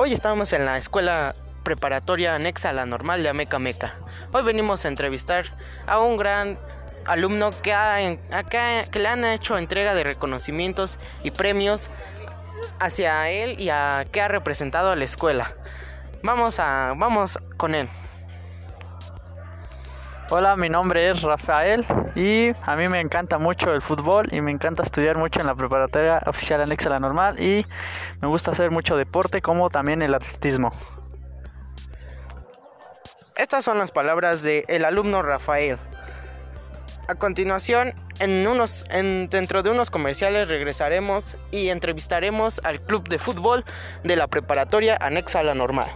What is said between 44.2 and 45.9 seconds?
preparatoria anexa a la normal.